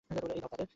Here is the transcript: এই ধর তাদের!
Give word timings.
এই 0.09 0.15
ধর 0.15 0.49
তাদের! 0.51 0.67